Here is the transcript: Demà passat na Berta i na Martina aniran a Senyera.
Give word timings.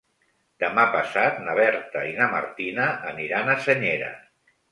Demà 0.61 0.85
passat 0.93 1.35
na 1.49 1.53
Berta 1.59 2.03
i 2.13 2.15
na 2.21 2.29
Martina 2.33 2.87
aniran 3.13 3.51
a 3.51 3.59
Senyera. 3.67 4.09